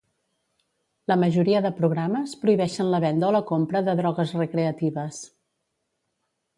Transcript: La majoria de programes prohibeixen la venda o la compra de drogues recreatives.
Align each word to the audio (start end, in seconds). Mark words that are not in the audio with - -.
La 1.11 1.17
majoria 1.23 1.61
de 1.65 1.71
programes 1.81 2.35
prohibeixen 2.45 2.91
la 2.95 3.03
venda 3.07 3.31
o 3.31 3.31
la 3.39 3.45
compra 3.53 3.85
de 3.91 3.99
drogues 4.03 4.35
recreatives. 4.43 5.25